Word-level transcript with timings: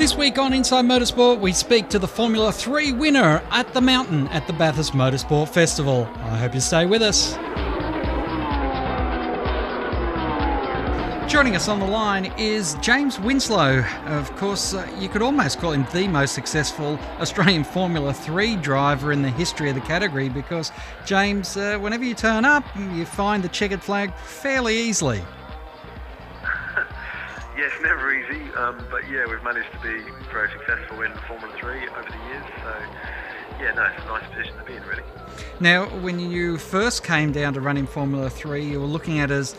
This 0.00 0.16
week 0.16 0.38
on 0.38 0.54
Inside 0.54 0.86
Motorsport, 0.86 1.40
we 1.40 1.52
speak 1.52 1.90
to 1.90 1.98
the 1.98 2.08
Formula 2.08 2.50
3 2.50 2.92
winner 2.92 3.42
at 3.50 3.74
the 3.74 3.82
mountain 3.82 4.28
at 4.28 4.46
the 4.46 4.54
Bathurst 4.54 4.94
Motorsport 4.94 5.50
Festival. 5.50 6.08
I 6.20 6.38
hope 6.38 6.54
you 6.54 6.60
stay 6.60 6.86
with 6.86 7.02
us. 7.02 7.34
Joining 11.30 11.54
us 11.54 11.68
on 11.68 11.80
the 11.80 11.86
line 11.86 12.32
is 12.38 12.76
James 12.80 13.20
Winslow. 13.20 13.84
Of 14.06 14.34
course, 14.36 14.72
uh, 14.72 14.90
you 14.98 15.10
could 15.10 15.20
almost 15.20 15.58
call 15.58 15.72
him 15.72 15.86
the 15.92 16.08
most 16.08 16.34
successful 16.34 16.98
Australian 17.20 17.62
Formula 17.62 18.14
3 18.14 18.56
driver 18.56 19.12
in 19.12 19.20
the 19.20 19.30
history 19.30 19.68
of 19.68 19.74
the 19.74 19.82
category 19.82 20.30
because, 20.30 20.72
James, 21.04 21.58
uh, 21.58 21.76
whenever 21.78 22.04
you 22.04 22.14
turn 22.14 22.46
up, 22.46 22.64
you 22.94 23.04
find 23.04 23.44
the 23.44 23.50
checkered 23.50 23.82
flag 23.82 24.14
fairly 24.14 24.78
easily. 24.78 25.20
Yes, 27.60 27.72
never 27.82 28.10
easy, 28.14 28.50
um, 28.54 28.82
but 28.90 29.02
yeah, 29.10 29.26
we've 29.28 29.42
managed 29.44 29.70
to 29.72 29.78
be 29.80 30.02
very 30.32 30.50
successful 30.50 31.02
in 31.02 31.12
Formula 31.28 31.54
3 31.58 31.88
over 31.88 32.10
the 32.10 32.16
years, 32.28 32.44
so 32.62 32.74
yeah, 33.60 33.74
no, 33.74 33.84
it's 33.84 34.02
a 34.02 34.06
nice 34.06 34.26
position 34.30 34.56
to 34.56 34.64
be 34.64 34.76
in, 34.76 34.82
really. 34.84 35.02
Now, 35.60 35.84
when 36.00 36.18
you 36.18 36.56
first 36.56 37.04
came 37.04 37.32
down 37.32 37.52
to 37.52 37.60
running 37.60 37.86
Formula 37.86 38.30
3, 38.30 38.64
you 38.64 38.80
were 38.80 38.86
looking 38.86 39.18
at 39.18 39.30
us 39.30 39.54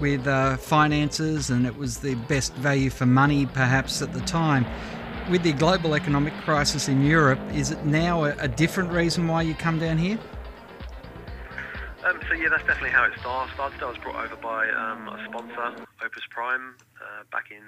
with 0.00 0.26
uh, 0.26 0.56
finances 0.56 1.50
and 1.50 1.66
it 1.66 1.76
was 1.76 1.98
the 1.98 2.14
best 2.14 2.54
value 2.54 2.88
for 2.88 3.04
money 3.04 3.44
perhaps 3.44 4.00
at 4.00 4.14
the 4.14 4.20
time. 4.20 4.64
With 5.30 5.42
the 5.42 5.52
global 5.52 5.94
economic 5.94 6.32
crisis 6.44 6.88
in 6.88 7.04
Europe, 7.04 7.40
is 7.52 7.70
it 7.70 7.84
now 7.84 8.24
a, 8.24 8.34
a 8.38 8.48
different 8.48 8.90
reason 8.90 9.28
why 9.28 9.42
you 9.42 9.54
come 9.54 9.78
down 9.78 9.98
here? 9.98 10.18
Um, 12.04 12.20
so 12.28 12.34
yeah, 12.34 12.48
that's 12.48 12.64
definitely 12.64 12.90
how 12.90 13.04
it 13.04 13.12
started. 13.20 13.52
I 13.58 13.86
was 13.86 13.98
brought 13.98 14.24
over 14.24 14.36
by 14.36 14.68
um, 14.70 15.08
a 15.08 15.24
sponsor, 15.28 15.86
Opus 16.04 16.22
Prime, 16.30 16.76
uh, 17.04 17.22
back 17.30 17.52
in 17.52 17.62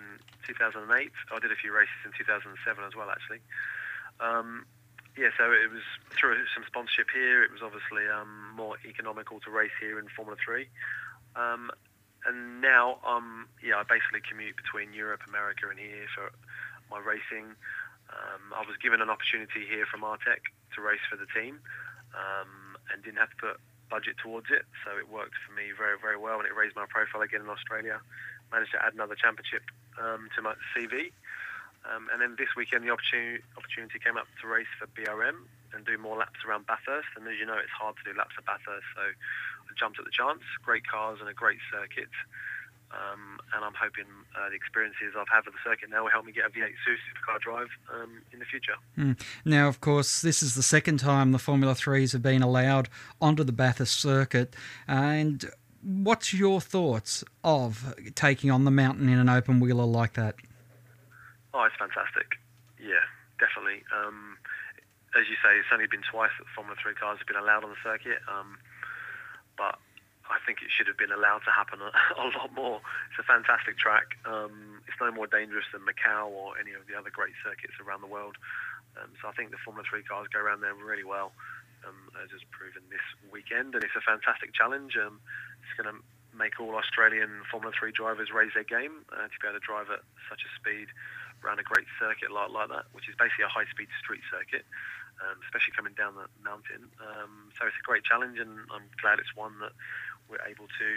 2008. 0.48 0.88
I 0.88 1.38
did 1.38 1.52
a 1.52 1.60
few 1.60 1.72
races 1.76 2.00
in 2.04 2.12
2007 2.16 2.56
as 2.84 2.96
well, 2.96 3.12
actually. 3.12 3.44
Um, 4.18 4.64
yeah, 5.16 5.32
so 5.36 5.52
it 5.52 5.72
was 5.72 5.84
through 6.12 6.44
some 6.52 6.64
sponsorship 6.66 7.08
here. 7.12 7.44
It 7.44 7.52
was 7.52 7.60
obviously 7.60 8.04
um, 8.08 8.52
more 8.56 8.76
economical 8.84 9.40
to 9.44 9.50
race 9.50 9.76
here 9.80 9.98
in 9.98 10.08
Formula 10.12 10.36
3. 10.40 10.68
Um, 11.36 11.70
and 12.24 12.60
now, 12.60 12.98
um, 13.06 13.48
yeah, 13.62 13.80
I 13.80 13.84
basically 13.84 14.20
commute 14.20 14.56
between 14.56 14.92
Europe, 14.92 15.24
America, 15.28 15.68
and 15.70 15.78
here 15.78 16.08
for 16.12 16.32
my 16.90 17.00
racing. 17.00 17.56
Um, 18.12 18.42
I 18.52 18.64
was 18.66 18.76
given 18.82 19.00
an 19.00 19.08
opportunity 19.08 19.64
here 19.64 19.86
from 19.86 20.04
R-Tek 20.04 20.42
to 20.74 20.78
race 20.80 21.02
for 21.08 21.16
the 21.16 21.28
team, 21.32 21.60
um, 22.12 22.76
and 22.92 23.02
didn't 23.02 23.22
have 23.22 23.30
to 23.40 23.40
put 23.40 23.56
budget 23.88 24.18
towards 24.18 24.50
it, 24.50 24.66
so 24.84 24.98
it 24.98 25.08
worked 25.08 25.38
for 25.46 25.54
me 25.54 25.70
very, 25.72 25.96
very 25.98 26.18
well, 26.18 26.42
and 26.42 26.46
it 26.46 26.54
raised 26.54 26.74
my 26.74 26.86
profile 26.90 27.22
again 27.22 27.40
in 27.40 27.48
Australia. 27.48 28.02
Managed 28.52 28.72
to 28.72 28.82
add 28.84 28.94
another 28.94 29.14
championship 29.14 29.62
um, 29.98 30.28
to 30.36 30.42
my 30.42 30.54
CV, 30.70 31.10
um, 31.86 32.08
and 32.12 32.22
then 32.22 32.34
this 32.38 32.54
weekend 32.56 32.84
the 32.84 32.90
opportunity 32.90 33.42
opportunity 33.56 33.98
came 33.98 34.16
up 34.16 34.26
to 34.40 34.46
race 34.46 34.70
for 34.78 34.86
BRM 34.94 35.46
and 35.74 35.84
do 35.84 35.98
more 35.98 36.16
laps 36.16 36.40
around 36.46 36.66
Bathurst. 36.66 37.08
And 37.16 37.26
as 37.28 37.38
you 37.38 37.46
know, 37.46 37.58
it's 37.58 37.74
hard 37.74 37.96
to 37.98 38.04
do 38.06 38.16
laps 38.16 38.34
at 38.38 38.46
Bathurst, 38.46 38.86
so 38.94 39.02
I 39.02 39.70
jumped 39.78 39.98
at 39.98 40.04
the 40.04 40.14
chance. 40.14 40.42
Great 40.64 40.86
cars 40.86 41.18
and 41.20 41.28
a 41.28 41.34
great 41.34 41.58
circuit. 41.70 42.10
Um, 42.92 43.38
and 43.54 43.64
I'm 43.64 43.74
hoping 43.74 44.06
uh, 44.38 44.48
the 44.48 44.54
experiences 44.54 45.14
I've 45.18 45.28
had 45.28 45.44
with 45.44 45.54
the 45.54 45.60
circuit 45.68 45.90
now 45.90 46.04
will 46.04 46.10
help 46.10 46.24
me 46.24 46.32
get 46.32 46.46
a 46.46 46.50
V8 46.50 46.70
supercar 46.86 47.40
drive 47.40 47.68
um, 47.92 48.22
in 48.32 48.38
the 48.38 48.44
future. 48.44 48.76
Mm. 48.96 49.20
Now, 49.44 49.66
of 49.68 49.80
course, 49.80 50.22
this 50.22 50.42
is 50.42 50.54
the 50.54 50.62
second 50.62 50.98
time 50.98 51.32
the 51.32 51.38
Formula 51.38 51.74
3s 51.74 52.12
have 52.12 52.22
been 52.22 52.42
allowed 52.42 52.88
onto 53.20 53.42
the 53.42 53.52
Bathurst 53.52 53.98
circuit. 53.98 54.54
And 54.86 55.44
what's 55.86 56.34
your 56.34 56.60
thoughts 56.60 57.22
of 57.44 57.94
taking 58.14 58.50
on 58.50 58.64
the 58.64 58.72
mountain 58.72 59.08
in 59.08 59.18
an 59.18 59.28
open 59.28 59.60
wheeler 59.60 59.86
like 59.86 60.14
that? 60.14 60.34
Oh, 61.54 61.62
it's 61.62 61.78
fantastic. 61.78 62.42
Yeah, 62.82 63.06
definitely. 63.38 63.86
Um, 63.94 64.36
as 65.14 65.30
you 65.30 65.38
say, 65.38 65.54
it's 65.54 65.70
only 65.72 65.86
been 65.86 66.02
twice 66.02 66.34
that 66.38 66.46
Formula 66.54 66.74
3 66.82 66.94
cars 66.94 67.18
have 67.18 67.26
been 67.30 67.38
allowed 67.38 67.62
on 67.62 67.70
the 67.70 67.80
circuit. 67.86 68.18
Um, 68.26 68.58
but 69.56 69.78
I 70.26 70.42
think 70.42 70.58
it 70.60 70.74
should 70.74 70.90
have 70.90 70.98
been 70.98 71.14
allowed 71.14 71.46
to 71.46 71.54
happen 71.54 71.78
a, 71.78 71.94
a 72.20 72.26
lot 72.34 72.50
more. 72.52 72.82
It's 73.14 73.22
a 73.22 73.26
fantastic 73.26 73.78
track. 73.78 74.18
Um, 74.26 74.82
it's 74.90 74.98
no 75.00 75.14
more 75.14 75.30
dangerous 75.30 75.70
than 75.70 75.86
Macau 75.86 76.26
or 76.34 76.58
any 76.58 76.74
of 76.74 76.90
the 76.90 76.98
other 76.98 77.14
great 77.14 77.38
circuits 77.46 77.78
around 77.78 78.02
the 78.02 78.10
world. 78.10 78.34
Um, 78.98 79.14
so 79.22 79.28
I 79.30 79.32
think 79.38 79.54
the 79.54 79.62
Formula 79.62 79.86
3 79.86 80.02
cars 80.02 80.26
go 80.34 80.42
around 80.42 80.66
there 80.66 80.74
really 80.74 81.04
well, 81.06 81.30
um, 81.86 82.10
as 82.18 82.34
is 82.34 82.42
proven 82.50 82.82
this 82.90 83.04
weekend. 83.30 83.74
And 83.74 83.82
it's 83.86 83.94
a 83.94 84.02
fantastic 84.02 84.52
challenge. 84.52 84.98
Um, 84.98 85.22
it's 85.62 85.74
going 85.78 85.88
to 85.88 86.02
make 86.34 86.58
all 86.60 86.74
Australian 86.76 87.46
Formula 87.48 87.72
3 87.72 87.92
drivers 87.92 88.28
raise 88.34 88.52
their 88.52 88.66
game 88.66 89.06
uh, 89.14 89.30
to 89.30 89.36
be 89.40 89.48
able 89.48 89.56
to 89.56 89.64
drive 89.64 89.88
at 89.88 90.02
such 90.28 90.44
a 90.44 90.50
speed 90.58 90.90
around 91.44 91.62
a 91.62 91.66
great 91.66 91.86
circuit 91.96 92.28
like, 92.34 92.50
like 92.50 92.68
that, 92.68 92.90
which 92.92 93.08
is 93.08 93.14
basically 93.16 93.46
a 93.46 93.52
high-speed 93.52 93.88
street 94.02 94.24
circuit. 94.28 94.66
Um, 95.16 95.40
especially 95.48 95.72
coming 95.74 95.94
down 95.96 96.12
the 96.12 96.28
mountain. 96.44 96.92
Um, 97.00 97.48
so 97.56 97.64
it's 97.64 97.76
a 97.80 97.86
great 97.88 98.04
challenge, 98.04 98.38
and 98.38 98.50
I'm 98.68 98.84
glad 99.00 99.18
it's 99.18 99.34
one 99.34 99.58
that 99.60 99.72
we're 100.28 100.44
able 100.46 100.66
to 100.66 100.88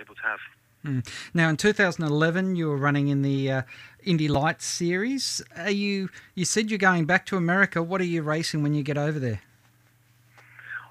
able 0.00 0.14
to 0.14 0.22
have. 0.22 0.38
Mm. 0.84 1.04
Now, 1.34 1.48
in 1.48 1.56
2011, 1.56 2.54
you 2.54 2.68
were 2.68 2.76
running 2.76 3.08
in 3.08 3.22
the 3.22 3.50
uh, 3.50 3.62
Indy 4.04 4.28
Lights 4.28 4.64
series. 4.64 5.42
Are 5.56 5.70
you? 5.70 6.08
You 6.36 6.44
said 6.44 6.70
you're 6.70 6.78
going 6.78 7.04
back 7.04 7.26
to 7.26 7.36
America. 7.36 7.82
What 7.82 8.00
are 8.00 8.04
you 8.04 8.22
racing 8.22 8.62
when 8.62 8.74
you 8.74 8.84
get 8.84 8.96
over 8.96 9.18
there? 9.18 9.40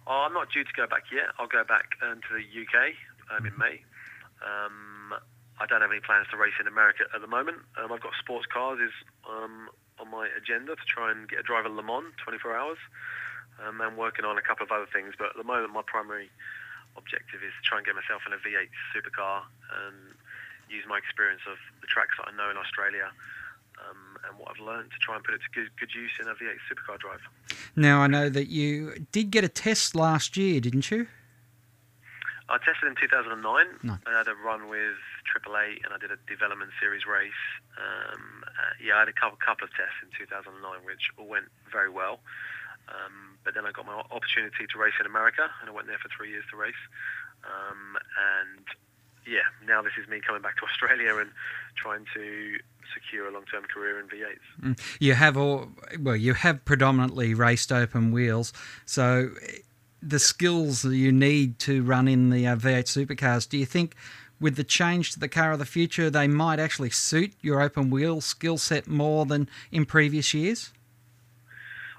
Oh, 0.08 0.24
I'm 0.24 0.32
not 0.32 0.48
due 0.56 0.64
to 0.64 0.72
go 0.72 0.88
back 0.88 1.12
yet. 1.12 1.36
I'll 1.36 1.52
go 1.52 1.68
back 1.68 2.00
um, 2.00 2.24
to 2.24 2.32
the 2.32 2.40
UK 2.40 2.96
um, 3.28 3.44
in 3.44 3.52
May. 3.60 3.84
Um, 4.40 5.12
I 5.60 5.68
don't 5.68 5.84
have 5.84 5.92
any 5.92 6.00
plans 6.00 6.32
to 6.32 6.40
race 6.40 6.56
in 6.64 6.68
America 6.68 7.04
at 7.12 7.20
the 7.20 7.28
moment. 7.28 7.60
Um, 7.76 7.92
I've 7.92 8.00
got 8.00 8.16
sports 8.16 8.48
cars 8.48 8.80
is 8.80 8.96
um, 9.28 9.68
on 10.00 10.08
my 10.08 10.32
agenda 10.32 10.80
to 10.80 10.86
try 10.88 11.12
and 11.12 11.28
get 11.28 11.44
a 11.44 11.46
drive 11.46 11.68
at 11.68 11.76
Le 11.76 11.84
Mans 11.84 12.16
24 12.24 12.56
hours. 12.56 12.80
Um, 13.60 13.84
I'm 13.84 14.00
working 14.00 14.24
on 14.24 14.40
a 14.40 14.46
couple 14.46 14.64
of 14.64 14.72
other 14.72 14.88
things, 14.88 15.20
but 15.20 15.36
at 15.36 15.38
the 15.38 15.44
moment 15.44 15.76
my 15.76 15.84
primary 15.84 16.32
objective 16.96 17.44
is 17.44 17.52
to 17.60 17.64
try 17.68 17.84
and 17.84 17.86
get 17.86 18.00
myself 18.00 18.24
in 18.24 18.32
a 18.32 18.40
V8 18.40 18.72
supercar 18.96 19.44
and 19.84 20.16
use 20.72 20.88
my 20.88 20.96
experience 20.96 21.44
of 21.52 21.60
the 21.84 21.90
tracks 21.92 22.16
that 22.16 22.32
I 22.32 22.34
know 22.38 22.48
in 22.48 22.56
Australia 22.56 23.12
um, 23.84 24.07
and 24.30 24.38
what 24.40 24.50
I've 24.52 24.66
learned 24.66 24.92
to 24.92 24.98
try 25.00 25.16
and 25.16 25.24
put 25.24 25.34
it 25.34 25.42
to 25.42 25.50
good, 25.54 25.70
good 25.80 25.94
use 25.94 26.12
in 26.20 26.28
a 26.28 26.34
V8 26.34 26.58
supercar 26.70 27.00
drive. 27.00 27.22
Now, 27.76 28.02
I 28.02 28.08
know 28.08 28.30
that 28.30 28.48
you 28.48 29.06
did 29.12 29.32
get 29.32 29.44
a 29.44 29.50
test 29.50 29.96
last 29.96 30.38
year, 30.38 30.60
didn't 30.60 30.92
you? 30.92 31.08
I 32.50 32.58
tested 32.64 32.88
in 32.88 32.96
2009. 32.96 33.44
No. 33.84 33.98
I 34.08 34.18
had 34.18 34.28
a 34.28 34.36
run 34.36 34.70
with 34.70 34.96
Triple 35.28 35.60
Eight, 35.60 35.84
and 35.84 35.94
I 35.94 35.98
did 36.00 36.12
a 36.12 36.20
development 36.32 36.72
series 36.80 37.04
race. 37.06 37.44
Um, 37.76 38.44
uh, 38.48 38.74
yeah, 38.80 38.96
I 38.96 39.00
had 39.04 39.12
a 39.12 39.14
couple, 39.14 39.38
couple 39.44 39.68
of 39.68 39.72
tests 39.76 40.00
in 40.00 40.08
2009, 40.16 40.56
which 40.88 41.12
all 41.20 41.28
went 41.28 41.52
very 41.68 41.90
well. 41.92 42.24
Um, 42.88 43.36
but 43.44 43.54
then 43.54 43.68
I 43.68 43.76
got 43.76 43.86
my 43.86 44.00
opportunity 44.00 44.64
to 44.64 44.76
race 44.80 44.96
in 45.00 45.06
America, 45.06 45.52
and 45.60 45.70
I 45.70 45.74
went 45.76 45.88
there 45.88 46.00
for 46.00 46.08
three 46.08 46.32
years 46.32 46.48
to 46.52 46.56
race. 46.56 46.80
Um, 47.44 48.00
and 48.16 48.64
yeah, 49.28 49.40
now 49.66 49.82
this 49.82 49.94
is 50.02 50.08
me 50.08 50.20
coming 50.26 50.42
back 50.42 50.58
to 50.58 50.64
Australia 50.64 51.18
and 51.18 51.30
trying 51.76 52.06
to 52.14 52.58
secure 52.94 53.28
a 53.28 53.32
long-term 53.32 53.64
career 53.64 54.00
in 54.00 54.08
V8s. 54.08 54.38
Mm. 54.62 54.80
You 55.00 55.14
have 55.14 55.38
all 55.38 55.70
well, 56.00 56.16
you 56.16 56.34
have 56.34 56.64
predominantly 56.66 57.34
raced 57.34 57.72
open 57.72 58.12
wheels, 58.12 58.54
so 58.86 59.32
the 60.02 60.20
skills 60.20 60.84
that 60.84 60.96
you 60.96 61.12
need 61.12 61.60
to 61.60 61.84
run 61.84 62.08
in 62.08 62.30
the 62.30 62.48
uh, 62.48 62.56
V8 62.56 62.84
supercars. 62.84 63.48
Do 63.48 63.58
you 63.58 63.66
think? 63.66 63.96
With 64.40 64.56
the 64.56 64.64
change 64.64 65.14
to 65.14 65.20
the 65.20 65.28
car 65.28 65.52
of 65.52 65.58
the 65.58 65.66
future, 65.66 66.12
they 66.12 66.28
might 66.28 66.60
actually 66.60 66.92
suit 66.92 67.34
your 67.42 67.60
open 67.60 67.90
wheel 67.90 68.22
skill 68.22 68.60
set 68.60 68.88
more 68.88 69.26
than 69.26 69.50
in 69.72 69.88
previous 69.88 70.32
years? 70.32 70.72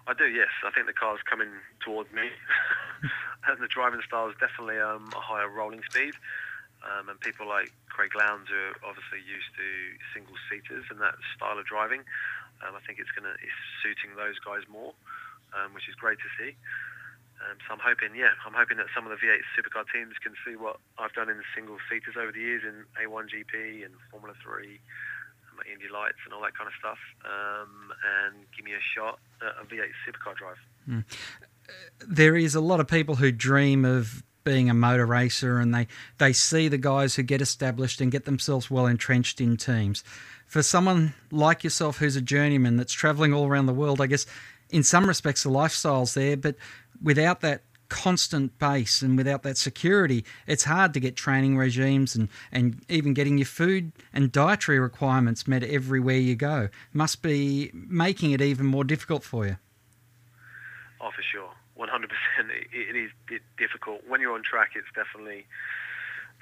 I 0.06 0.14
do, 0.14 0.24
yes. 0.24 0.46
I 0.64 0.70
think 0.70 0.86
the 0.86 0.92
car's 0.92 1.18
coming 1.28 1.48
towards 1.84 2.12
me, 2.12 2.22
and 3.48 3.60
the 3.60 3.66
driving 3.66 4.02
style 4.06 4.28
is 4.28 4.36
definitely 4.38 4.78
um, 4.78 5.10
a 5.16 5.20
higher 5.20 5.48
rolling 5.48 5.82
speed. 5.90 6.14
Um, 6.78 7.10
and 7.10 7.18
people 7.20 7.48
like 7.48 7.74
Craig 7.90 8.14
Lowndes, 8.14 8.48
are 8.54 8.78
obviously 8.86 9.18
used 9.18 9.50
to 9.58 9.66
single 10.14 10.38
seaters 10.46 10.86
and 10.90 11.02
that 11.02 11.18
style 11.34 11.58
of 11.58 11.66
driving, 11.66 12.06
um, 12.62 12.78
I 12.78 12.82
think 12.86 13.02
it's 13.02 13.10
going 13.10 13.26
to 13.26 13.34
is 13.42 13.58
suiting 13.82 14.14
those 14.14 14.38
guys 14.38 14.62
more, 14.70 14.94
um, 15.54 15.74
which 15.74 15.90
is 15.90 15.94
great 15.98 16.18
to 16.22 16.30
see. 16.38 16.54
Um, 17.38 17.58
so 17.66 17.74
I'm 17.74 17.82
hoping, 17.82 18.18
yeah, 18.18 18.34
I'm 18.42 18.54
hoping 18.54 18.78
that 18.82 18.90
some 18.94 19.06
of 19.06 19.14
the 19.14 19.18
V8 19.18 19.46
supercar 19.54 19.86
teams 19.90 20.18
can 20.18 20.34
see 20.42 20.58
what 20.58 20.82
I've 20.98 21.14
done 21.14 21.30
in 21.30 21.38
single 21.54 21.78
seaters 21.86 22.18
over 22.18 22.34
the 22.34 22.42
years 22.42 22.62
in 22.66 22.82
A1GP 22.98 23.86
and 23.86 23.94
Formula 24.10 24.34
3 24.42 24.78
Indy 25.66 25.88
Lights 25.92 26.18
and 26.24 26.32
all 26.32 26.42
that 26.42 26.56
kind 26.56 26.68
of 26.68 26.74
stuff, 26.78 26.98
um, 27.24 27.92
and 28.02 28.46
give 28.56 28.64
me 28.64 28.72
a 28.72 28.82
shot 28.94 29.18
at 29.42 29.54
a 29.60 29.66
V8 29.66 29.90
supercar 30.06 30.36
drive. 30.36 30.56
Mm. 30.88 31.04
There 32.06 32.36
is 32.36 32.54
a 32.54 32.60
lot 32.60 32.80
of 32.80 32.86
people 32.86 33.16
who 33.16 33.32
dream 33.32 33.84
of 33.84 34.22
being 34.48 34.70
a 34.70 34.74
motor 34.74 35.04
racer 35.04 35.58
and 35.58 35.74
they, 35.74 35.86
they 36.16 36.32
see 36.32 36.68
the 36.68 36.78
guys 36.78 37.14
who 37.14 37.22
get 37.22 37.42
established 37.42 38.00
and 38.00 38.10
get 38.10 38.24
themselves 38.24 38.70
well 38.70 38.86
entrenched 38.86 39.42
in 39.42 39.58
teams. 39.58 40.02
For 40.46 40.62
someone 40.62 41.12
like 41.30 41.62
yourself 41.62 41.98
who's 41.98 42.16
a 42.16 42.22
journeyman 42.22 42.78
that's 42.78 42.94
travelling 42.94 43.34
all 43.34 43.46
around 43.46 43.66
the 43.66 43.74
world, 43.74 44.00
I 44.00 44.06
guess 44.06 44.24
in 44.70 44.82
some 44.82 45.06
respects 45.06 45.42
the 45.42 45.50
lifestyle's 45.50 46.14
there, 46.14 46.34
but 46.34 46.54
without 47.02 47.42
that 47.42 47.60
constant 47.90 48.58
base 48.58 49.02
and 49.02 49.18
without 49.18 49.42
that 49.42 49.58
security, 49.58 50.24
it's 50.46 50.64
hard 50.64 50.94
to 50.94 51.00
get 51.00 51.14
training 51.14 51.58
regimes 51.58 52.16
and, 52.16 52.30
and 52.50 52.82
even 52.88 53.12
getting 53.12 53.36
your 53.36 53.44
food 53.44 53.92
and 54.14 54.32
dietary 54.32 54.78
requirements 54.78 55.46
met 55.46 55.62
everywhere 55.62 56.16
you 56.16 56.36
go. 56.36 56.70
Must 56.94 57.20
be 57.20 57.70
making 57.74 58.30
it 58.30 58.40
even 58.40 58.64
more 58.64 58.84
difficult 58.84 59.24
for 59.24 59.46
you. 59.46 59.58
Oh, 61.02 61.10
for 61.14 61.22
sure. 61.22 61.50
100%. 61.78 62.10
It, 62.74 62.96
is 62.96 63.10
difficult. 63.56 64.02
When 64.06 64.20
you're 64.20 64.34
on 64.34 64.42
track, 64.42 64.74
it's 64.74 64.90
definitely 64.94 65.46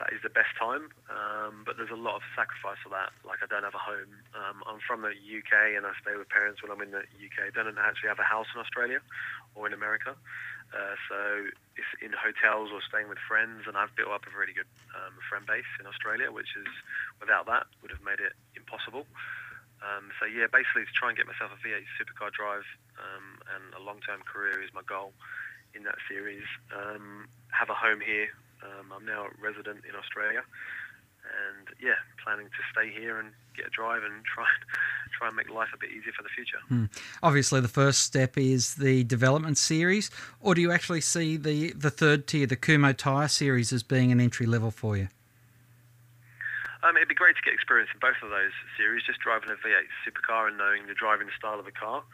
that 0.01 0.13
is 0.13 0.21
the 0.21 0.33
best 0.33 0.53
time. 0.61 0.93
Um, 1.09 1.65
but 1.65 1.77
there's 1.77 1.93
a 1.93 1.97
lot 1.97 2.17
of 2.17 2.23
sacrifice 2.37 2.81
for 2.85 2.93
that. 2.93 3.13
Like 3.25 3.41
I 3.41 3.49
don't 3.49 3.65
have 3.65 3.77
a 3.77 3.81
home. 3.81 4.13
Um, 4.37 4.65
I'm 4.69 4.81
from 4.85 5.01
the 5.01 5.13
UK 5.13 5.77
and 5.77 5.89
I 5.89 5.93
stay 6.01 6.17
with 6.17 6.29
parents 6.29 6.61
when 6.61 6.73
I'm 6.73 6.81
in 6.85 6.93
the 6.93 7.05
UK. 7.05 7.49
I 7.49 7.53
don't 7.53 7.69
actually 7.81 8.13
have 8.13 8.21
a 8.21 8.29
house 8.29 8.49
in 8.53 8.61
Australia 8.61 9.01
or 9.57 9.69
in 9.69 9.73
America. 9.73 10.17
Uh, 10.75 10.97
so 11.09 11.19
it's 11.79 11.93
in 12.03 12.11
hotels 12.13 12.75
or 12.75 12.83
staying 12.83 13.09
with 13.09 13.23
friends, 13.23 13.71
and 13.71 13.79
I've 13.79 13.95
built 13.95 14.11
up 14.11 14.27
a 14.27 14.33
really 14.35 14.53
good 14.53 14.69
um, 14.99 15.15
friend 15.31 15.47
base 15.47 15.69
in 15.79 15.87
Australia, 15.87 16.35
which 16.35 16.59
is 16.59 16.69
without 17.23 17.47
that 17.47 17.71
would 17.81 17.95
have 17.95 18.03
made 18.03 18.19
it 18.19 18.35
impossible. 18.59 19.07
Um, 19.85 20.11
so 20.19 20.27
yeah, 20.27 20.51
basically 20.51 20.89
to 20.89 20.95
try 20.97 21.13
and 21.13 21.17
get 21.17 21.31
myself 21.31 21.55
a 21.55 21.59
V8 21.61 21.87
supercar 21.95 22.33
drive 22.33 22.67
um, 22.99 23.26
and 23.55 23.75
a 23.75 23.83
long-term 23.85 24.23
career 24.23 24.63
is 24.63 24.71
my 24.75 24.83
goal 24.89 25.13
in 25.75 25.85
that 25.85 25.97
series. 26.09 26.45
Um, 26.75 27.29
have 27.51 27.71
a 27.71 27.75
home 27.75 28.01
here 28.01 28.29
um, 28.63 28.93
I'm 28.93 29.05
now 29.05 29.27
a 29.27 29.31
resident 29.41 29.85
in 29.89 29.95
Australia, 29.95 30.43
and 31.25 31.69
yeah, 31.81 31.99
planning 32.23 32.47
to 32.47 32.63
stay 32.73 32.91
here 32.91 33.19
and 33.19 33.31
get 33.57 33.67
a 33.67 33.71
drive 33.71 34.03
and 34.03 34.25
try 34.35 34.45
and 34.45 35.13
try 35.13 35.29
and 35.29 35.37
make 35.37 35.51
life 35.51 35.69
a 35.75 35.79
bit 35.79 35.91
easier 35.91 36.13
for 36.17 36.23
the 36.23 36.29
future. 36.29 36.59
Hmm. 36.69 36.87
Obviously, 37.23 37.61
the 37.61 37.69
first 37.69 38.01
step 38.01 38.39
is 38.39 38.75
the 38.77 39.05
development 39.05 39.59
series, 39.59 40.11
or 40.41 40.55
do 40.55 40.61
you 40.61 40.73
actually 40.73 41.01
see 41.01 41.37
the 41.37 41.73
the 41.73 41.91
third 41.91 42.27
tier, 42.27 42.47
the 42.47 42.57
Kumho 42.57 42.97
Tyre 42.97 43.29
series, 43.29 43.73
as 43.73 43.83
being 43.83 44.13
an 44.13 44.21
entry 44.21 44.47
level 44.47 44.71
for 44.71 44.97
you? 44.97 45.09
Um, 46.83 46.97
it'd 46.97 47.09
be 47.09 47.17
great 47.17 47.35
to 47.35 47.43
get 47.43 47.53
experience 47.53 47.91
in 47.93 47.99
both 47.99 48.21
of 48.23 48.31
those 48.31 48.53
series, 48.79 49.03
just 49.03 49.19
driving 49.19 49.51
a 49.51 49.55
V8 49.55 49.91
supercar 50.07 50.47
and 50.47 50.57
knowing 50.57 50.87
the 50.87 50.95
driving 50.95 51.27
style 51.37 51.59
of 51.59 51.65
the 51.65 51.73
car. 51.73 52.05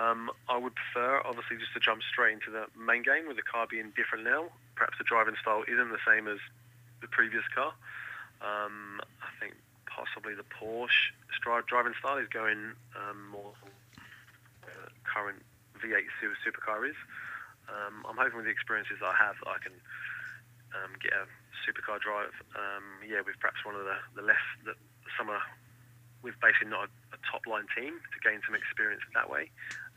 Um, 0.00 0.30
I 0.48 0.56
would 0.56 0.72
prefer, 0.72 1.20
obviously, 1.28 1.60
just 1.60 1.76
to 1.76 1.80
jump 1.80 2.00
straight 2.00 2.32
into 2.32 2.48
the 2.48 2.64
main 2.72 3.04
game 3.04 3.28
with 3.28 3.36
the 3.36 3.44
car 3.44 3.68
being 3.68 3.92
different 3.92 4.24
now. 4.24 4.48
Perhaps 4.74 4.96
the 4.96 5.04
driving 5.04 5.36
style 5.36 5.60
isn't 5.68 5.92
the 5.92 6.00
same 6.08 6.24
as 6.24 6.40
the 7.04 7.08
previous 7.08 7.44
car. 7.52 7.76
Um, 8.40 9.04
I 9.20 9.28
think 9.36 9.60
possibly 9.84 10.32
the 10.32 10.48
Porsche 10.48 11.12
driving 11.68 11.92
style 11.98 12.16
is 12.16 12.28
going 12.28 12.72
um, 12.96 13.28
more 13.28 13.52
uh, 14.64 14.88
current 15.04 15.42
V8 15.80 16.08
supercar 16.20 16.88
is. 16.88 16.96
Um, 17.68 18.04
I'm 18.08 18.16
hoping 18.16 18.36
with 18.36 18.46
the 18.46 18.54
experiences 18.54 18.98
I 19.04 19.12
have, 19.16 19.36
that 19.44 19.50
I 19.50 19.58
can 19.60 19.76
um, 20.76 20.96
get 21.02 21.12
a 21.12 21.28
supercar 21.64 22.00
drive. 22.00 22.32
Um, 22.56 23.04
yeah, 23.04 23.20
with 23.24 23.36
perhaps 23.40 23.64
one 23.64 23.74
of 23.74 23.84
the, 23.84 23.96
the 24.16 24.22
less 24.22 24.42
the, 24.64 24.72
some 25.18 25.28
of 25.28 25.40
with 26.22 26.36
basically 26.40 26.68
not 26.68 26.88
a, 26.88 26.90
top 27.30 27.46
line 27.46 27.66
team 27.76 27.94
to 27.94 28.28
gain 28.28 28.40
some 28.46 28.54
experience 28.54 29.02
that 29.14 29.28
way, 29.28 29.50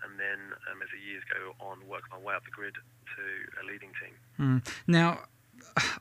and 0.04 0.20
then 0.20 0.40
um, 0.72 0.82
as 0.82 0.90
the 0.92 1.00
years 1.00 1.24
go 1.32 1.54
on, 1.64 1.88
work 1.88 2.04
my 2.12 2.18
way 2.18 2.34
up 2.34 2.44
the 2.46 2.52
grid 2.52 2.74
to 2.74 3.24
a 3.62 3.64
leading 3.66 3.92
team. 4.02 4.16
Mm. 4.40 4.68
Now, 4.88 5.20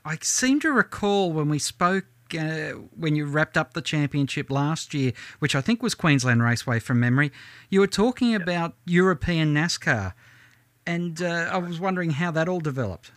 I 0.05 0.17
seem 0.21 0.59
to 0.61 0.71
recall 0.71 1.31
when 1.31 1.49
we 1.49 1.59
spoke. 1.59 2.05
Uh, 2.33 2.71
when 2.97 3.15
you 3.15 3.25
wrapped 3.25 3.57
up 3.57 3.73
the 3.73 3.81
championship 3.81 4.49
last 4.49 4.95
year, 4.95 5.11
which 5.37 5.53
I 5.53 5.61
think 5.61 5.83
was 5.83 5.93
Queensland 5.93 6.41
Raceway 6.41 6.79
from 6.79 6.99
memory, 6.99 7.31
you 7.69 7.79
were 7.79 7.85
talking 7.85 8.31
yep. 8.31 8.41
about 8.41 8.73
European 8.85 9.53
NASCAR, 9.53 10.13
and 10.87 11.21
uh, 11.21 11.49
I 11.51 11.57
was 11.57 11.79
wondering 11.79 12.11
how 12.11 12.31
that 12.31 12.49
all 12.49 12.59
developed. 12.59 13.11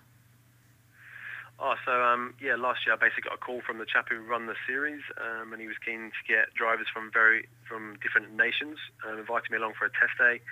Oh, 1.58 1.74
so 1.88 2.04
um, 2.04 2.34
yeah, 2.36 2.54
last 2.54 2.84
year 2.84 2.92
I 2.92 3.00
basically 3.00 3.32
got 3.32 3.40
a 3.40 3.40
call 3.40 3.64
from 3.64 3.78
the 3.80 3.88
chap 3.88 4.12
who 4.12 4.20
run 4.20 4.44
the 4.44 4.60
series, 4.68 5.00
um, 5.16 5.56
and 5.56 5.60
he 5.60 5.66
was 5.66 5.80
keen 5.80 6.12
to 6.12 6.22
get 6.28 6.52
drivers 6.52 6.84
from 6.92 7.08
very 7.10 7.48
from 7.64 7.96
different 8.04 8.36
nations, 8.36 8.76
um, 9.08 9.16
invited 9.16 9.48
me 9.48 9.56
along 9.56 9.72
for 9.72 9.88
a 9.88 9.92
test 9.96 10.20
day. 10.20 10.44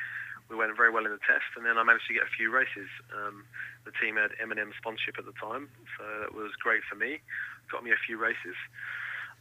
We 0.49 0.57
went 0.57 0.73
very 0.77 0.89
well 0.89 1.05
in 1.05 1.13
the 1.13 1.21
test, 1.21 1.45
and 1.57 1.65
then 1.65 1.77
I 1.77 1.85
managed 1.85 2.09
to 2.09 2.17
get 2.17 2.25
a 2.25 2.33
few 2.33 2.49
races. 2.49 2.89
Um, 3.13 3.45
the 3.85 3.93
team 4.01 4.17
had 4.17 4.33
M&M 4.41 4.73
sponsorship 4.77 5.21
at 5.21 5.29
the 5.29 5.37
time, 5.37 5.69
so 5.97 6.05
that 6.25 6.33
was 6.33 6.57
great 6.57 6.85
for 6.89 6.97
me. 6.97 7.21
Got 7.69 7.85
me 7.85 7.93
a 7.93 8.01
few 8.01 8.17
races. 8.17 8.57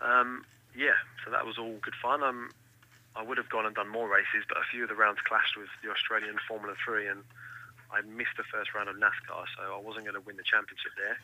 Um, 0.04 0.44
yeah, 0.76 1.00
so 1.24 1.32
that 1.32 1.48
was 1.48 1.56
all 1.58 1.80
good 1.80 1.96
fun. 1.96 2.24
Um, 2.24 2.52
I 3.16 3.24
would 3.24 3.38
have 3.40 3.48
gone 3.48 3.66
and 3.66 3.76
done 3.76 3.88
more 3.88 4.08
races, 4.08 4.44
but 4.48 4.60
a 4.60 4.68
few 4.68 4.84
of 4.84 4.90
the 4.92 5.00
rounds 5.00 5.20
clashed 5.24 5.56
with 5.56 5.72
the 5.84 5.92
Australian 5.92 6.40
Formula 6.44 6.76
3, 6.84 7.08
and 7.08 7.24
I 7.92 8.04
missed 8.04 8.36
the 8.36 8.48
first 8.48 8.76
round 8.76 8.88
of 8.88 8.96
NASCAR, 8.96 9.48
so 9.56 9.76
I 9.76 9.80
wasn't 9.80 10.08
going 10.08 10.20
to 10.20 10.24
win 10.24 10.36
the 10.36 10.48
championship 10.48 10.92
there 11.00 11.20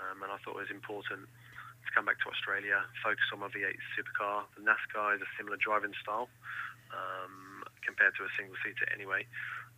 um, 0.00 0.22
and 0.24 0.32
I 0.32 0.40
thought 0.40 0.56
it 0.56 0.64
was 0.66 0.72
important 0.72 1.28
to 1.28 1.90
come 1.92 2.04
back 2.04 2.20
to 2.24 2.28
Australia, 2.28 2.80
focus 3.04 3.24
on 3.32 3.40
my 3.40 3.48
V8 3.48 3.76
supercar. 3.96 4.48
The 4.56 4.64
NASCAR 4.64 5.16
is 5.16 5.22
a 5.22 5.30
similar 5.36 5.56
driving 5.56 5.92
style 6.00 6.28
um, 6.92 7.64
compared 7.84 8.16
to 8.16 8.24
a 8.24 8.30
single 8.36 8.56
seater 8.64 8.88
anyway, 8.92 9.24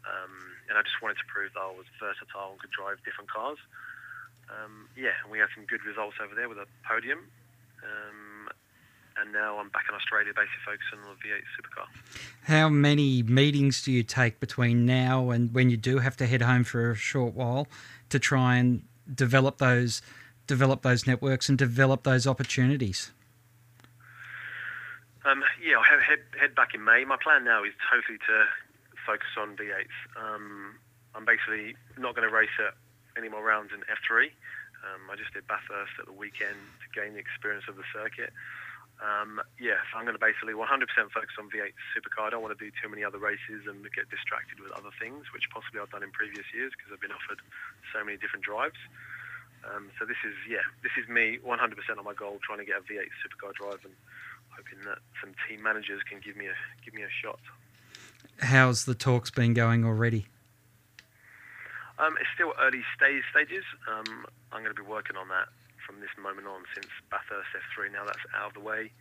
um, 0.06 0.34
and 0.70 0.78
I 0.78 0.82
just 0.82 0.98
wanted 1.02 1.18
to 1.22 1.26
prove 1.30 1.54
that 1.54 1.62
I 1.62 1.72
was 1.74 1.86
versatile 1.98 2.54
and 2.54 2.58
could 2.62 2.74
drive 2.74 3.02
different 3.06 3.30
cars. 3.30 3.58
Um, 4.50 4.90
yeah, 4.98 5.16
and 5.22 5.30
we 5.30 5.38
had 5.38 5.48
some 5.54 5.64
good 5.64 5.84
results 5.86 6.16
over 6.22 6.34
there 6.34 6.48
with 6.48 6.58
a 6.58 6.66
podium. 6.84 7.30
Um, 7.82 8.50
and 9.20 9.32
now 9.32 9.58
I'm 9.58 9.68
back 9.68 9.84
in 9.88 9.94
Australia, 9.94 10.32
basically 10.34 10.64
focusing 10.64 10.98
on 11.00 11.16
the 11.16 11.28
V8 11.28 11.42
supercar. 11.56 11.86
How 12.44 12.68
many 12.68 13.22
meetings 13.22 13.82
do 13.82 13.92
you 13.92 14.02
take 14.02 14.40
between 14.40 14.86
now 14.86 15.30
and 15.30 15.52
when 15.54 15.70
you 15.70 15.76
do 15.76 15.98
have 15.98 16.16
to 16.18 16.26
head 16.26 16.42
home 16.42 16.64
for 16.64 16.90
a 16.90 16.94
short 16.94 17.34
while 17.34 17.66
to 18.08 18.18
try 18.18 18.56
and 18.56 18.82
develop 19.12 19.58
those 19.58 20.02
develop 20.46 20.82
those 20.82 21.06
networks 21.06 21.48
and 21.48 21.56
develop 21.56 22.02
those 22.02 22.26
opportunities? 22.26 23.12
Um, 25.24 25.44
yeah, 25.62 25.76
I'll 25.76 26.00
head, 26.02 26.18
head 26.38 26.54
back 26.54 26.74
in 26.74 26.84
May. 26.84 27.04
My 27.04 27.16
plan 27.16 27.44
now 27.44 27.62
is 27.62 27.72
totally 27.86 28.18
to 28.18 28.44
focus 29.06 29.30
on 29.38 29.56
V8s. 29.56 29.94
Um, 30.18 30.74
I'm 31.14 31.24
basically 31.24 31.76
not 31.98 32.16
going 32.16 32.28
to 32.28 32.34
race 32.34 32.54
at 32.58 32.74
any 33.16 33.28
more 33.28 33.42
rounds 33.42 33.70
in 33.72 33.80
F3. 33.86 34.34
Um, 34.82 35.06
I 35.10 35.14
just 35.14 35.32
did 35.32 35.46
Bathurst 35.46 35.94
at 36.00 36.06
the 36.06 36.12
weekend 36.12 36.58
to 36.82 36.86
gain 36.90 37.14
the 37.14 37.20
experience 37.20 37.64
of 37.68 37.76
the 37.76 37.86
circuit. 37.94 38.32
Um, 39.02 39.42
yeah, 39.58 39.82
I'm 39.98 40.06
going 40.06 40.14
to 40.14 40.22
basically 40.22 40.54
100% 40.54 40.62
focus 41.10 41.34
on 41.34 41.50
V8 41.50 41.74
Supercar. 41.90 42.30
I 42.30 42.30
don't 42.30 42.42
want 42.42 42.54
to 42.54 42.62
do 42.62 42.70
too 42.70 42.86
many 42.86 43.02
other 43.02 43.18
races 43.18 43.66
and 43.66 43.82
get 43.90 44.06
distracted 44.14 44.62
with 44.62 44.70
other 44.78 44.94
things, 45.02 45.26
which 45.34 45.50
possibly 45.50 45.82
I've 45.82 45.90
done 45.90 46.06
in 46.06 46.14
previous 46.14 46.46
years 46.54 46.70
because 46.70 46.94
I've 46.94 47.02
been 47.02 47.10
offered 47.10 47.42
so 47.90 48.06
many 48.06 48.14
different 48.14 48.46
drives. 48.46 48.78
Um, 49.66 49.90
so 49.98 50.06
this 50.06 50.18
is 50.22 50.34
yeah, 50.46 50.62
this 50.86 50.94
is 50.94 51.10
me 51.10 51.38
100% 51.42 51.50
on 51.98 52.04
my 52.06 52.14
goal, 52.14 52.38
trying 52.46 52.62
to 52.62 52.64
get 52.64 52.78
a 52.78 52.84
V8 52.86 53.10
supercar 53.22 53.54
drive 53.54 53.82
and 53.82 53.94
hoping 54.54 54.78
that 54.86 55.02
some 55.18 55.34
team 55.50 55.62
managers 55.62 56.02
can 56.06 56.22
give 56.22 56.38
me 56.38 56.46
a 56.46 56.56
give 56.86 56.94
me 56.94 57.02
a 57.02 57.10
shot. 57.10 57.42
How's 58.38 58.86
the 58.86 58.94
talks 58.94 59.30
been 59.30 59.54
going 59.54 59.84
already? 59.84 60.26
Um, 61.98 62.14
it's 62.18 62.30
still 62.34 62.54
early 62.58 62.82
stage 62.94 63.22
stages. 63.30 63.64
Um, 63.86 64.26
I'm 64.50 64.62
going 64.62 64.74
to 64.74 64.82
be 64.82 64.86
working 64.86 65.16
on 65.16 65.28
that 65.28 65.48
from 65.86 66.00
this 66.00 66.10
moment 66.20 66.46
on. 66.46 66.62
Since 66.74 66.88
Bathurst 67.10 67.48
F3 67.54 67.92
now 67.92 68.04
that's 68.04 68.22
out 68.34 68.48
of 68.48 68.54
the 68.54 68.60
way, 68.60 68.92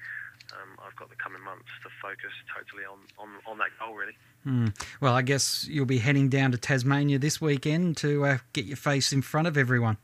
um, 0.54 0.78
I've 0.86 0.96
got 0.96 1.10
the 1.10 1.16
coming 1.16 1.42
months 1.42 1.70
to 1.84 1.90
focus 2.02 2.32
totally 2.50 2.84
on, 2.86 3.00
on, 3.18 3.30
on 3.46 3.58
that 3.60 3.70
goal, 3.80 3.96
really. 3.96 4.18
Mm. 4.46 4.74
Well, 5.00 5.14
I 5.14 5.22
guess 5.22 5.68
you'll 5.68 5.86
be 5.86 6.00
heading 6.00 6.30
down 6.30 6.52
to 6.52 6.58
Tasmania 6.58 7.20
this 7.20 7.40
weekend 7.40 7.98
to 7.98 8.26
uh, 8.26 8.38
get 8.54 8.66
your 8.66 8.78
face 8.78 9.14
in 9.14 9.22
front 9.22 9.48
of 9.48 9.58
everyone 9.58 9.98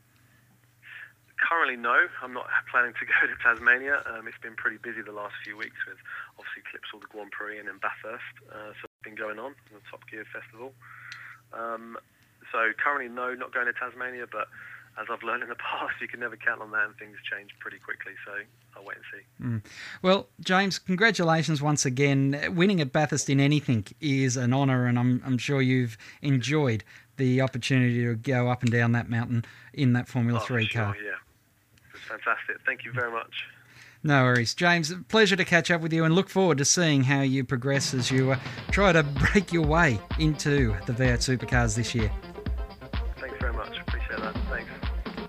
currently, 1.48 1.80
no. 1.80 1.96
I'm 2.22 2.34
not 2.34 2.46
planning 2.70 2.92
to 2.92 3.04
go 3.08 3.18
to 3.24 3.36
Tasmania. 3.40 4.04
Um, 4.04 4.28
it's 4.28 4.38
been 4.38 4.54
pretty 4.54 4.76
busy 4.76 5.00
the 5.00 5.16
last 5.16 5.34
few 5.44 5.56
weeks 5.56 5.80
with 5.88 5.96
obviously 6.36 6.62
Clipsal, 6.68 7.00
the 7.00 7.08
Grand 7.08 7.32
Prix, 7.32 7.58
and 7.58 7.68
then 7.68 7.80
Bathurst. 7.80 8.36
Uh, 8.52 8.76
so 8.76 8.84
it's 8.84 9.02
been 9.02 9.16
going 9.16 9.38
on 9.38 9.56
the 9.72 9.80
Top 9.90 10.04
Gear 10.10 10.24
Festival. 10.28 10.72
Um, 11.52 11.96
so 12.52 12.72
currently, 12.76 13.08
no, 13.08 13.34
not 13.34 13.52
going 13.52 13.66
to 13.66 13.72
Tasmania. 13.72 14.28
But 14.30 14.48
as 15.00 15.06
I've 15.10 15.22
learned 15.22 15.42
in 15.42 15.48
the 15.48 15.54
past, 15.70 15.94
you 16.00 16.08
can 16.08 16.20
never 16.20 16.36
count 16.36 16.60
on 16.60 16.70
that, 16.72 16.86
and 16.86 16.96
things 16.96 17.16
change 17.30 17.50
pretty 17.60 17.78
quickly. 17.78 18.12
So 18.26 18.32
I'll 18.76 18.84
wait 18.84 18.96
and 18.96 19.04
see. 19.12 19.44
Mm. 19.44 19.64
Well, 20.02 20.28
James, 20.40 20.78
congratulations 20.78 21.62
once 21.62 21.84
again. 21.84 22.52
Winning 22.54 22.80
at 22.80 22.92
Bathurst 22.92 23.30
in 23.30 23.40
anything 23.40 23.86
is 24.00 24.36
an 24.36 24.52
honour, 24.52 24.86
and 24.86 24.98
I'm, 24.98 25.22
I'm 25.24 25.38
sure 25.38 25.62
you've 25.62 25.96
enjoyed 26.22 26.84
the 27.16 27.40
opportunity 27.40 28.04
to 28.04 28.14
go 28.14 28.48
up 28.48 28.62
and 28.62 28.70
down 28.70 28.92
that 28.92 29.08
mountain 29.08 29.44
in 29.72 29.92
that 29.92 30.08
Formula 30.08 30.40
oh, 30.40 30.44
3 30.44 30.66
sure, 30.66 30.82
car. 30.82 30.96
Yeah, 31.02 31.10
it's 31.94 32.04
fantastic. 32.04 32.56
Thank 32.64 32.84
you 32.84 32.92
very 32.92 33.10
much. 33.10 33.32
No 34.04 34.22
worries. 34.22 34.54
James, 34.54 34.92
pleasure 35.08 35.34
to 35.34 35.44
catch 35.44 35.72
up 35.72 35.80
with 35.80 35.92
you 35.92 36.04
and 36.04 36.14
look 36.14 36.28
forward 36.28 36.58
to 36.58 36.64
seeing 36.64 37.02
how 37.02 37.22
you 37.22 37.42
progress 37.42 37.92
as 37.94 38.12
you 38.12 38.32
uh, 38.32 38.38
try 38.70 38.92
to 38.92 39.02
break 39.32 39.52
your 39.52 39.66
way 39.66 39.98
into 40.20 40.76
the 40.86 40.92
V8 40.92 41.18
supercars 41.18 41.74
this 41.74 41.94
year. 41.94 42.10